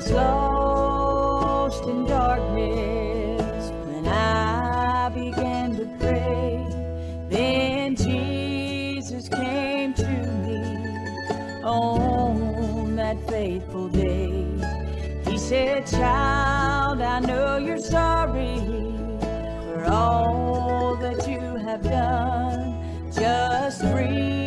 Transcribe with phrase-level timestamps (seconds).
[0.00, 6.66] Was lost in darkness when I began to pray.
[7.28, 15.20] Then Jesus came to me on that faithful day.
[15.26, 18.56] He said, Child, I know you're sorry
[19.74, 23.12] for all that you have done.
[23.12, 24.39] Just reach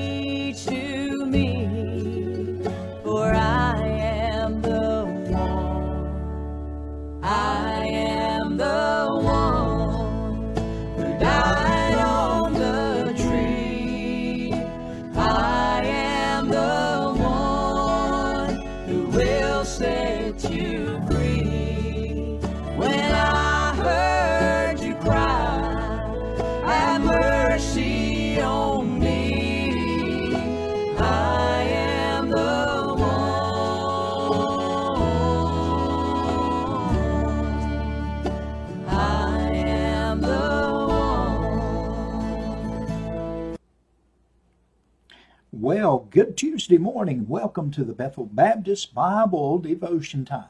[45.83, 47.27] Well, good Tuesday morning.
[47.27, 50.47] Welcome to the Bethel Baptist Bible Devotion Time.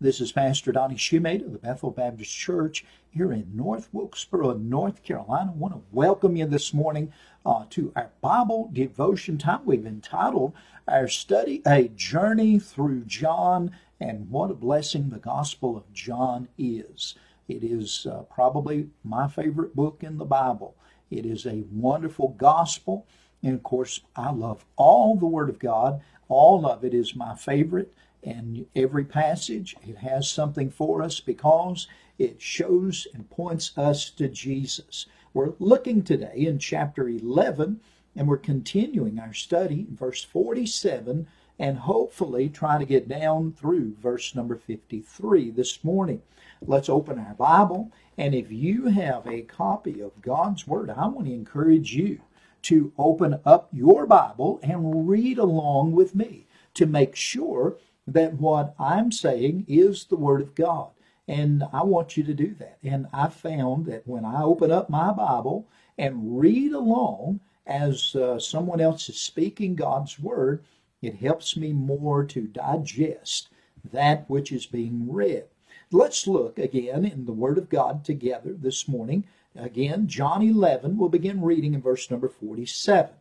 [0.00, 5.04] This is Pastor Donnie Shumate of the Bethel Baptist Church here in North Wilkesboro, North
[5.04, 5.52] Carolina.
[5.52, 7.12] I want to welcome you this morning
[7.46, 9.60] uh, to our Bible Devotion Time.
[9.64, 10.52] We've entitled
[10.88, 17.14] our study A Journey Through John, and what a blessing the Gospel of John is.
[17.46, 20.74] It is uh, probably my favorite book in the Bible.
[21.08, 23.06] It is a wonderful gospel.
[23.42, 26.00] And of course, I love all the Word of God.
[26.28, 27.92] All of it is my favorite.
[28.22, 34.28] And every passage, it has something for us because it shows and points us to
[34.28, 35.06] Jesus.
[35.34, 37.80] We're looking today in chapter 11,
[38.14, 41.26] and we're continuing our study in verse 47
[41.58, 46.22] and hopefully try to get down through verse number 53 this morning.
[46.60, 47.90] Let's open our Bible.
[48.16, 52.20] And if you have a copy of God's Word, I want to encourage you
[52.62, 58.74] to open up your Bible and read along with me to make sure that what
[58.78, 60.90] I'm saying is the Word of God.
[61.28, 62.78] And I want you to do that.
[62.82, 68.38] And I found that when I open up my Bible and read along as uh,
[68.38, 70.64] someone else is speaking God's Word,
[71.00, 73.48] it helps me more to digest
[73.92, 75.44] that which is being read.
[75.90, 79.24] Let's look again in the Word of God together this morning.
[79.54, 83.14] Again, John 11, we'll begin reading in verse number 47.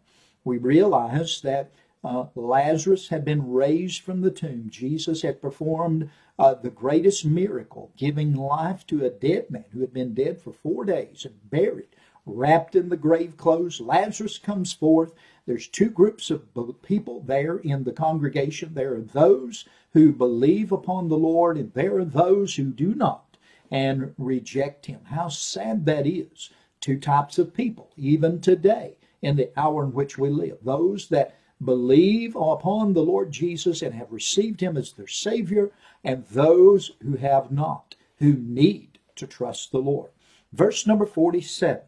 [0.45, 1.71] We realize that
[2.03, 4.69] uh, Lazarus had been raised from the tomb.
[4.69, 6.09] Jesus had performed
[6.39, 10.53] uh, the greatest miracle, giving life to a dead man who had been dead for
[10.53, 11.89] four days and buried,
[12.25, 13.81] wrapped in the grave clothes.
[13.81, 15.13] Lazarus comes forth.
[15.45, 16.47] There's two groups of
[16.81, 18.73] people there in the congregation.
[18.73, 23.30] There are those who believe upon the Lord, and there are those who do not
[23.71, 24.99] and reject him.
[25.05, 26.49] How sad that is.
[26.81, 30.57] Two types of people, even today, in the hour in which we live.
[30.63, 35.71] Those that believe upon the Lord Jesus and have received him as their Savior,
[36.03, 40.09] and those who have not, who need to trust the Lord.
[40.51, 41.81] Verse number 47.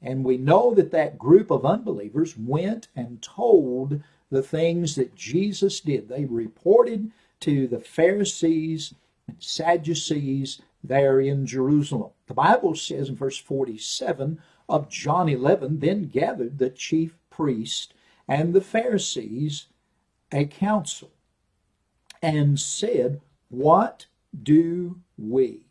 [0.00, 4.00] And we know that that group of unbelievers went and told
[4.30, 6.08] the things that Jesus did.
[6.08, 8.94] They reported to the Pharisees
[9.26, 12.10] and Sadducees there in Jerusalem.
[12.26, 17.94] The Bible says in verse 47 of John 11, then gathered the chief priest
[18.26, 19.66] and the Pharisees
[20.32, 21.10] a council
[22.20, 24.06] and said, What
[24.42, 25.66] do we?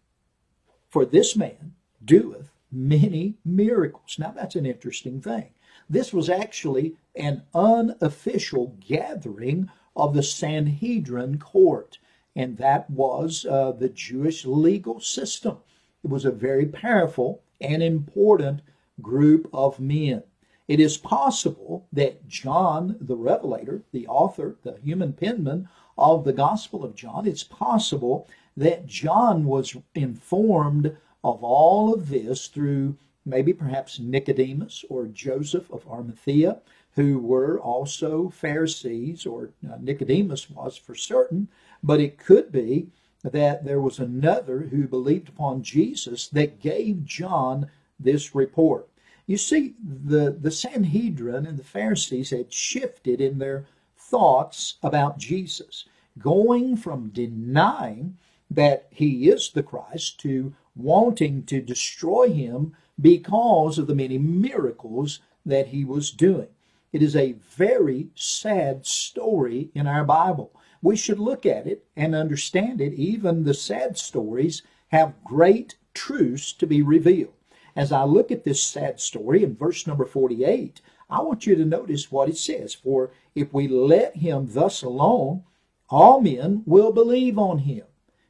[0.89, 1.73] For this man
[2.03, 4.17] doeth many miracles.
[4.17, 5.49] Now that's an interesting thing.
[5.89, 11.97] This was actually an unofficial gathering of the Sanhedrin court,
[12.37, 15.57] and that was uh, the Jewish legal system.
[16.03, 18.61] It was a very powerful and important
[19.01, 20.21] group of men.
[20.67, 25.67] It is possible that John the Revelator, the author, the human penman
[25.97, 32.47] of the Gospel of John, it's possible that John was informed of all of this
[32.47, 36.59] through maybe perhaps Nicodemus or Joseph of Arimathea,
[36.97, 41.47] who were also Pharisees, or uh, Nicodemus was for certain,
[41.83, 42.87] but it could be
[43.23, 48.89] that there was another who believed upon Jesus that gave John this report.
[49.27, 53.65] You see, the, the Sanhedrin and the Pharisees had shifted in their
[53.95, 55.85] thoughts about Jesus,
[56.17, 58.17] going from denying
[58.49, 65.19] that he is the Christ to wanting to destroy him because of the many miracles
[65.45, 66.47] that he was doing.
[66.93, 70.51] It is a very sad story in our Bible.
[70.81, 72.93] we should look at it and understand it.
[72.93, 77.33] Even the sad stories have great truths to be revealed.
[77.75, 81.65] As I look at this sad story in verse number 48, I want you to
[81.65, 82.73] notice what it says.
[82.73, 85.43] For if we let him thus alone,
[85.89, 87.85] all men will believe on him.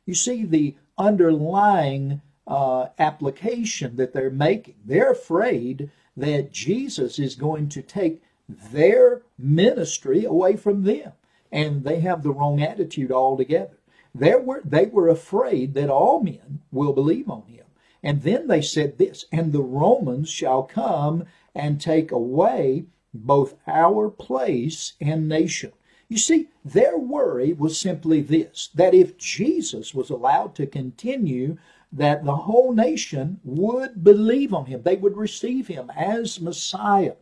[0.05, 4.75] You see the underlying uh, application that they're making.
[4.85, 11.11] They're afraid that Jesus is going to take their ministry away from them,
[11.51, 13.77] and they have the wrong attitude altogether.
[14.15, 17.65] They were, they were afraid that all men will believe on him.
[18.01, 24.09] And then they said this, and the Romans shall come and take away both our
[24.09, 25.71] place and nation.
[26.07, 31.57] You see, their worry was simply this that if Jesus was allowed to continue,
[31.91, 34.83] that the whole nation would believe on him.
[34.83, 37.15] They would receive him as Messiah.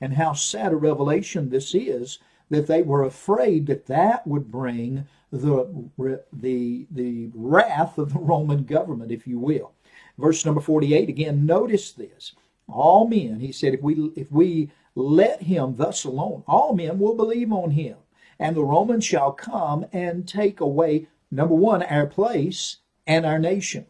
[0.00, 2.18] And how sad a revelation this is
[2.48, 5.88] that they were afraid that that would bring the,
[6.32, 9.72] the, the wrath of the Roman government, if you will.
[10.18, 12.32] Verse number 48, again, notice this.
[12.68, 17.14] All men, he said, if we, if we let him thus alone, all men will
[17.14, 17.96] believe on him.
[18.38, 23.86] And the Romans shall come and take away, number one, our place and our nation.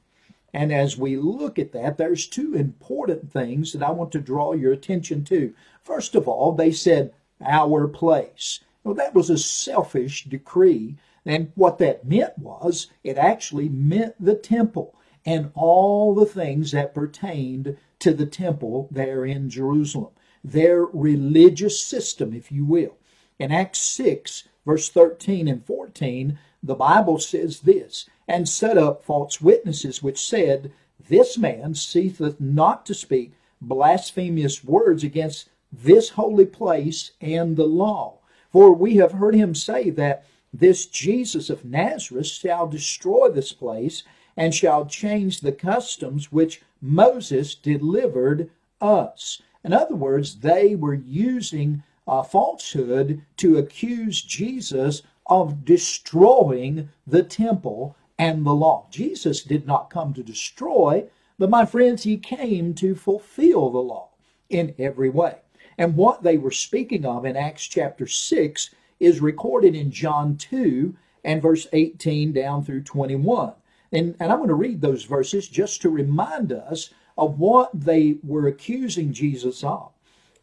[0.53, 4.53] And as we look at that, there's two important things that I want to draw
[4.53, 5.55] your attention to.
[5.83, 8.61] First of all, they said, our place.
[8.85, 10.97] Well, that was a selfish decree.
[11.25, 14.95] And what that meant was, it actually meant the temple
[15.25, 20.13] and all the things that pertained to the temple there in Jerusalem,
[20.43, 22.97] their religious system, if you will.
[23.39, 29.41] In Acts 6, verse 13 and 14, the Bible says this, and set up false
[29.41, 30.71] witnesses which said,
[31.09, 38.19] This man ceaseth not to speak blasphemous words against this holy place and the law.
[38.53, 40.25] For we have heard him say that
[40.55, 44.05] this Jesus of Nazareth shall destroy this place
[44.37, 48.49] and shall change the customs which Moses delivered
[48.81, 49.43] us.
[49.65, 57.97] In other words, they were using a falsehood to accuse Jesus of destroying the temple
[58.21, 58.87] and the law.
[58.91, 61.05] Jesus did not come to destroy,
[61.39, 64.11] but my friends, he came to fulfill the law
[64.51, 65.39] in every way.
[65.79, 70.95] And what they were speaking of in Acts chapter 6 is recorded in John 2
[71.25, 73.55] and verse 18 down through 21.
[73.91, 78.19] And, and I'm going to read those verses just to remind us of what they
[78.23, 79.93] were accusing Jesus of.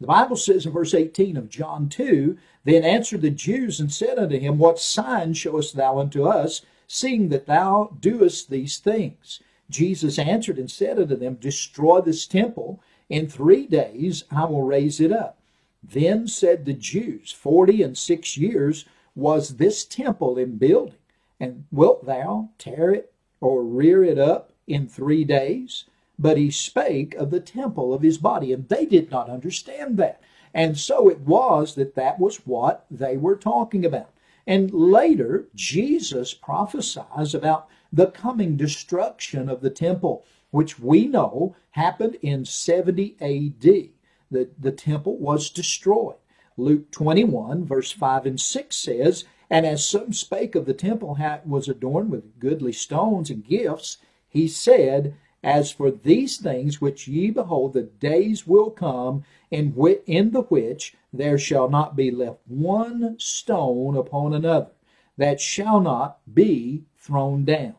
[0.00, 4.18] The Bible says in verse 18 of John 2 Then answered the Jews and said
[4.18, 9.40] unto him, What sign showest thou unto us, seeing that thou doest these things?
[9.70, 14.98] Jesus answered and said unto them, Destroy this temple, in three days I will raise
[14.98, 15.38] it up.
[15.82, 20.94] Then said the Jews, Forty and six years was this temple in building,
[21.38, 25.84] and wilt thou tear it or rear it up in three days.
[26.18, 30.20] But he spake of the temple of his body, and they did not understand that.
[30.52, 34.10] And so it was that that was what they were talking about.
[34.48, 42.16] And later, Jesus prophesies about the coming destruction of the temple, which we know happened
[42.22, 43.90] in 70 AD.
[44.30, 46.16] The, the temple was destroyed.
[46.56, 51.42] Luke 21, verse 5 and 6 says, and as some spake of the temple how
[51.44, 53.98] was adorned with goodly stones and gifts,
[54.30, 60.02] he said, As for these things which ye behold, the days will come in, which,
[60.06, 64.70] in the which there shall not be left one stone upon another,
[65.16, 67.74] that shall not be thrown down.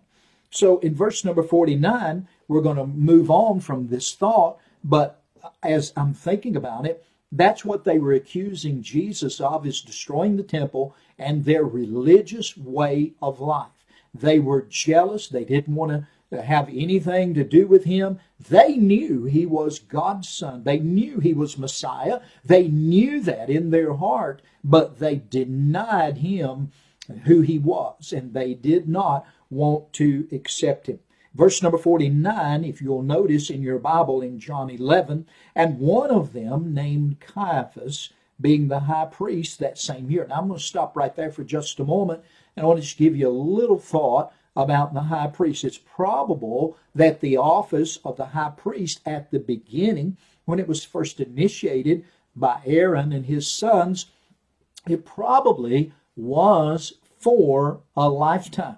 [0.52, 5.22] So in verse number 49, we're going to move on from this thought, but
[5.62, 10.44] as I'm thinking about it, that's what they were accusing Jesus of is destroying the
[10.44, 13.68] temple and their religious way of life.
[14.14, 15.28] They were jealous.
[15.28, 18.20] They didn't want to have anything to do with him.
[18.40, 20.64] They knew he was God's son.
[20.64, 22.20] They knew he was Messiah.
[22.46, 26.72] They knew that in their heart, but they denied him
[27.26, 31.00] who he was, and they did not want to accept him.
[31.34, 36.34] Verse number 49, if you'll notice in your Bible in John 11, and one of
[36.34, 40.26] them named Caiaphas, being the high priest that same year.
[40.28, 42.24] Now I'm going to stop right there for just a moment,
[42.56, 45.64] and I want to just give you a little thought about the high priest.
[45.64, 50.84] It's probable that the office of the high priest at the beginning, when it was
[50.84, 52.04] first initiated
[52.36, 54.08] by Aaron and his sons,
[54.88, 58.78] it probably was for a lifetime.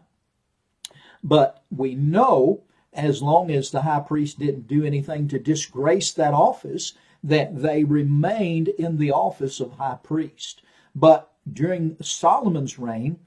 [1.24, 2.64] But we know
[2.94, 7.84] as long as the high priest didn't do anything to disgrace that office, that they
[7.84, 10.62] remained in the office of high priest.
[10.96, 13.20] But during Solomon's reign,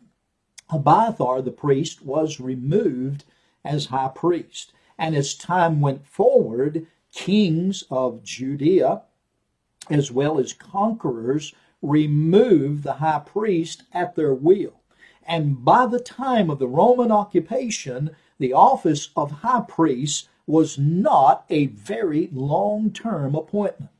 [0.70, 3.24] Abiathar the priest was removed
[3.64, 4.72] as high priest.
[4.98, 9.02] And as time went forward, kings of Judea,
[9.90, 11.52] as well as conquerors,
[11.82, 14.80] removed the high priest at their will.
[15.26, 21.44] And by the time of the Roman occupation, the office of high priest was not
[21.48, 23.90] a very long term appointment.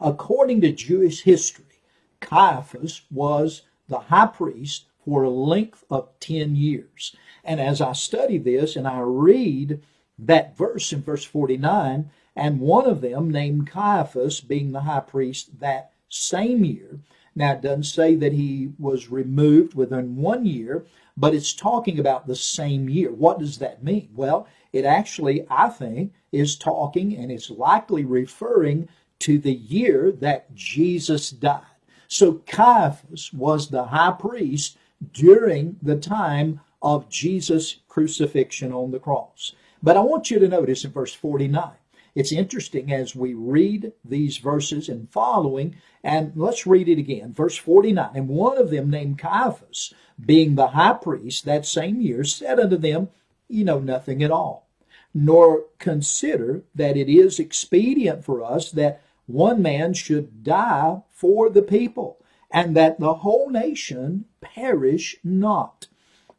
[0.00, 1.80] According to Jewish history,
[2.20, 7.16] Caiaphas was the high priest for a length of 10 years.
[7.44, 9.80] And as I study this and I read
[10.18, 15.60] that verse in verse 49, and one of them named Caiaphas being the high priest
[15.60, 16.98] that same year.
[17.34, 20.86] Now, it doesn't say that he was removed within one year,
[21.16, 23.12] but it's talking about the same year.
[23.12, 24.10] What does that mean?
[24.14, 28.88] Well, it actually, I think, is talking and it's likely referring
[29.20, 31.62] to the year that Jesus died.
[32.08, 34.76] So Caiaphas was the high priest
[35.12, 39.52] during the time of Jesus' crucifixion on the cross.
[39.82, 41.72] But I want you to notice in verse 49,
[42.14, 47.34] it's interesting as we read these verses and following, and let's read it again.
[47.34, 49.92] Verse 49 And one of them, named Caiaphas,
[50.24, 53.10] being the high priest that same year, said unto them,
[53.48, 54.66] Ye know nothing at all,
[55.12, 61.62] nor consider that it is expedient for us that one man should die for the
[61.62, 62.18] people,
[62.56, 65.88] and that the whole nation perish not.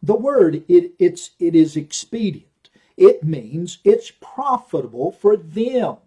[0.01, 2.71] The word it, it's it is expedient.
[2.97, 5.97] It means it's profitable for them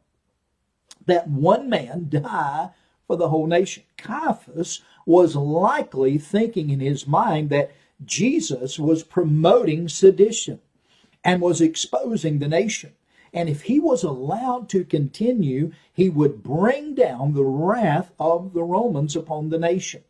[1.06, 2.70] that one man die
[3.06, 3.84] for the whole nation.
[3.98, 7.70] Caiaphas was likely thinking in his mind that
[8.04, 10.60] Jesus was promoting sedition
[11.24, 12.94] and was exposing the nation.
[13.32, 18.62] And if he was allowed to continue, he would bring down the wrath of the
[18.62, 20.02] Romans upon the nation.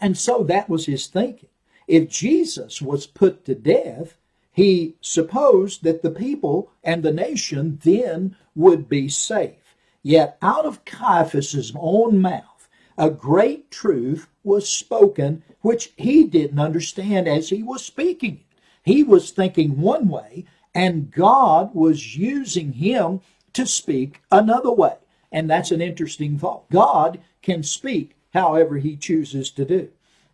[0.00, 1.48] And so that was his thinking.
[1.86, 4.16] If Jesus was put to death,
[4.50, 9.76] he supposed that the people and the nation then would be safe.
[10.02, 17.28] Yet out of Caiaphas's own mouth, a great truth was spoken which he didn't understand
[17.28, 18.42] as he was speaking it.
[18.82, 20.44] He was thinking one way,
[20.76, 23.22] and God was using him
[23.54, 24.96] to speak another way.
[25.32, 26.70] And that's an interesting thought.
[26.70, 29.88] God can speak however he chooses to do.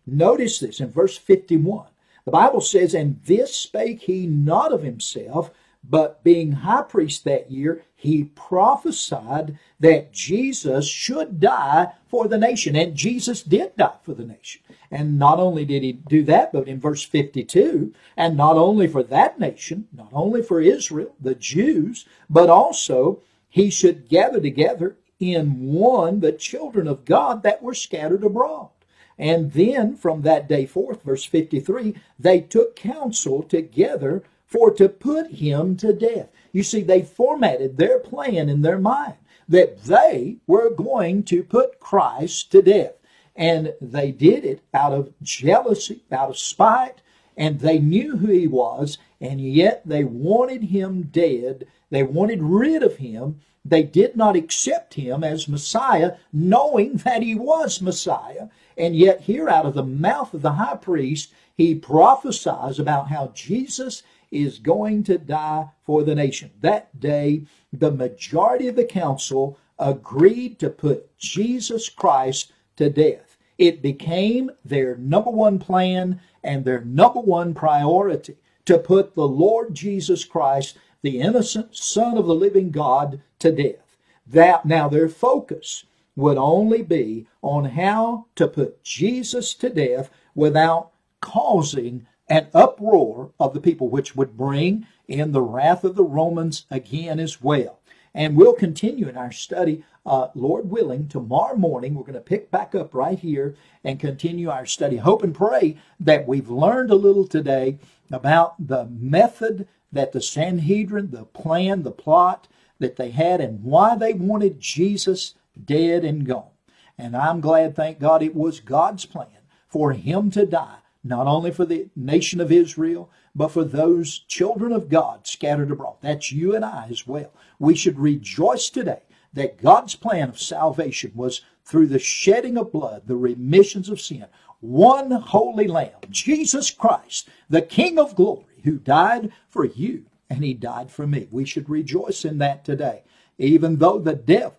[0.05, 1.87] Notice this in verse 51.
[2.25, 5.49] The Bible says, And this spake he not of himself,
[5.83, 12.75] but being high priest that year, he prophesied that Jesus should die for the nation.
[12.75, 14.61] And Jesus did die for the nation.
[14.89, 19.03] And not only did he do that, but in verse 52, and not only for
[19.03, 25.71] that nation, not only for Israel, the Jews, but also he should gather together in
[25.73, 28.69] one the children of God that were scattered abroad.
[29.17, 35.31] And then from that day forth, verse 53, they took counsel together for to put
[35.31, 36.29] him to death.
[36.51, 39.15] You see, they formatted their plan in their mind
[39.49, 42.93] that they were going to put Christ to death.
[43.35, 47.01] And they did it out of jealousy, out of spite,
[47.35, 51.65] and they knew who he was, and yet they wanted him dead.
[51.89, 53.41] They wanted rid of him.
[53.65, 58.49] They did not accept him as Messiah, knowing that he was Messiah.
[58.77, 63.31] And yet, here out of the mouth of the high priest, he prophesies about how
[63.33, 64.03] Jesus
[64.33, 66.51] is going to die for the nation.
[66.61, 73.37] That day, the majority of the council agreed to put Jesus Christ to death.
[73.57, 78.35] It became their number one plan and their number one priority
[78.65, 83.97] to put the Lord Jesus Christ, the innocent Son of the living God, to death.
[84.25, 85.85] That now their focus
[86.15, 93.53] would only be on how to put Jesus to death without causing an uproar of
[93.53, 97.79] the people, which would bring in the wrath of the Romans again as well.
[98.13, 101.95] And we'll continue in our study, uh, Lord willing, tomorrow morning.
[101.95, 104.97] We're going to pick back up right here and continue our study.
[104.97, 107.79] Hope and pray that we've learned a little today
[108.11, 112.47] about the method that the Sanhedrin, the plan, the plot
[112.79, 116.49] that they had, and why they wanted Jesus dead and gone.
[116.97, 119.27] And I'm glad, thank God, it was God's plan
[119.67, 124.71] for him to die, not only for the nation of Israel, but for those children
[124.71, 125.97] of God scattered abroad.
[126.01, 127.31] That's you and I as well.
[127.59, 129.01] We should rejoice today
[129.33, 134.25] that God's plan of salvation was through the shedding of blood, the remissions of sin,
[134.59, 140.53] one holy lamb, Jesus Christ, the King of glory, who died for you and he
[140.53, 141.27] died for me.
[141.31, 143.03] We should rejoice in that today,
[143.37, 144.55] even though the devil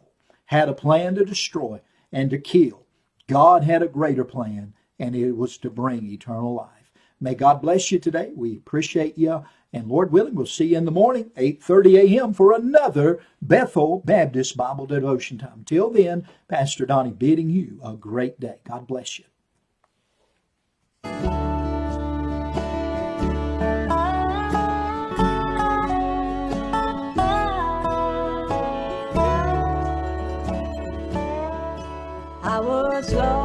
[0.46, 1.80] had a plan to destroy
[2.12, 2.84] and to kill.
[3.26, 6.92] God had a greater plan, and it was to bring eternal life.
[7.20, 8.32] May God bless you today.
[8.34, 9.44] We appreciate you.
[9.72, 12.32] And Lord willing, we'll see you in the morning, 8.30 a.m.
[12.32, 15.62] for another Bethel Baptist Bible Devotion Time.
[15.64, 18.58] Till then, Pastor Donnie bidding you a great day.
[18.64, 19.24] God bless you.
[32.46, 33.43] I was lost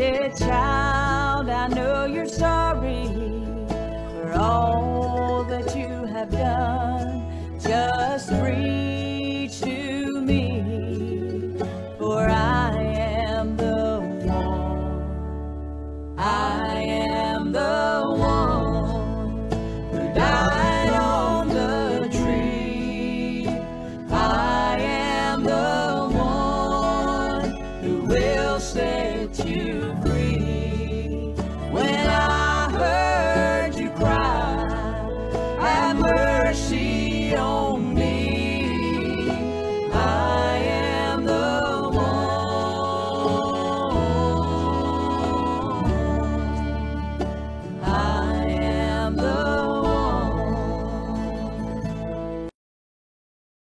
[0.00, 3.04] said, Child, I know you're sorry
[4.22, 7.60] for all that you have done.
[7.60, 8.89] Just reach